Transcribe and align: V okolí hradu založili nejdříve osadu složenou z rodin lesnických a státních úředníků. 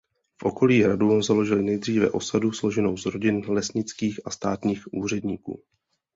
V 0.41 0.45
okolí 0.45 0.81
hradu 0.83 1.21
založili 1.21 1.63
nejdříve 1.63 2.11
osadu 2.11 2.51
složenou 2.51 2.97
z 2.97 3.05
rodin 3.05 3.45
lesnických 3.49 4.19
a 4.25 4.29
státních 4.31 4.93
úředníků. 4.93 5.63